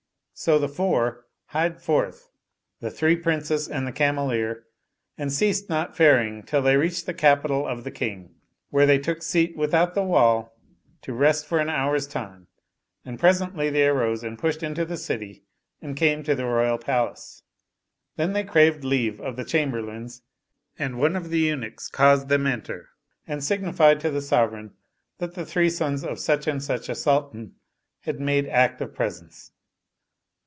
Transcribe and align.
So 0.33 0.57
the 0.57 0.67
four 0.69 1.27
hied 1.49 1.79
forth, 1.79 2.31
the 2.79 2.89
three 2.89 3.15
Princes 3.15 3.67
and 3.69 3.85
the 3.85 3.91
Cameleer, 3.91 4.63
and 5.15 5.31
ceased 5.31 5.69
not 5.69 5.95
faring 5.95 6.41
till 6.41 6.63
they 6.63 6.77
reached 6.77 7.05
the 7.05 7.13
capital 7.13 7.67
of 7.67 7.83
the 7.83 7.91
King. 7.91 8.33
There 8.73 8.87
they 8.87 8.97
took 8.97 9.21
seat 9.21 9.55
without 9.55 9.93
the 9.93 10.01
wall 10.01 10.57
to 11.03 11.13
rest 11.13 11.45
for 11.45 11.59
an 11.59 11.69
hour's 11.69 12.07
time, 12.07 12.47
and 13.05 13.19
presently 13.19 13.69
they 13.69 13.85
arose 13.87 14.23
and 14.23 14.39
pushed 14.39 14.63
into 14.63 14.83
the 14.83 14.97
city 14.97 15.43
and 15.79 15.95
came 15.95 16.23
to 16.23 16.33
the 16.33 16.47
royal 16.47 16.79
Palace. 16.79 17.43
Then 18.15 18.33
tfiey 18.33 18.47
craved 18.49 18.83
leave 18.83 19.21
of 19.21 19.35
the 19.35 19.45
Chamberlains, 19.45 20.23
and 20.79 20.97
one 20.97 21.15
of 21.15 21.29
the 21.29 21.37
Eunuchs 21.39 21.87
caused 21.87 22.29
them 22.29 22.47
enter 22.47 22.89
and 23.27 23.43
signified 23.43 23.99
to 23.99 24.09
the 24.09 24.23
sovereign 24.23 24.73
that 25.19 25.35
the 25.35 25.45
three 25.45 25.69
sons 25.69 26.03
of 26.03 26.17
Such 26.19 26.47
an 26.47 26.59
such 26.61 26.89
a 26.89 26.95
Sultan 26.95 27.57
had 27.99 28.19
made 28.19 28.47
act 28.47 28.81
of 28.81 28.95
presence. 28.95 29.51